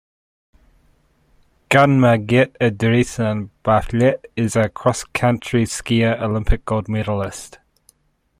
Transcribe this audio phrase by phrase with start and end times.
[1.69, 7.59] Gunn Margit Andreassen, biathlete and a cross-country skier, Olympic gold medalist.